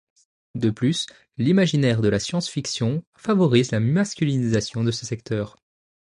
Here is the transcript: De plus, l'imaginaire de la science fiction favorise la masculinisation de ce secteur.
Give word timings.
De 0.55 0.71
plus, 0.71 1.05
l'imaginaire 1.37 2.01
de 2.01 2.07
la 2.07 2.17
science 2.17 2.49
fiction 2.49 3.03
favorise 3.17 3.69
la 3.69 3.79
masculinisation 3.79 4.83
de 4.83 4.89
ce 4.89 5.05
secteur. 5.05 5.57